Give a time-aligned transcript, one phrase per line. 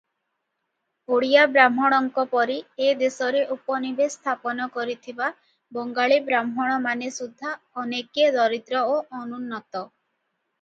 [1.15, 2.55] ଓଡ଼ିୟାବ୍ରାହ୍ମଣଙ୍କ ପରି
[2.85, 5.29] ଏ ଦେଶରେ ଉପନିବେଶ ସ୍ଥାପନ କରିଥିବା
[5.79, 9.87] ବଙ୍ଗାଳୀବ୍ରାହ୍ମଣମାନେ ସୁଦ୍ଧା ଅନେକେ ଦରିଦ୍ର ଓ ଅନୁନ୍ନତ।